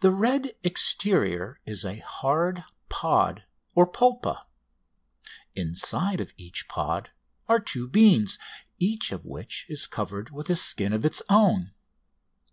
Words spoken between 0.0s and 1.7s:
The red exterior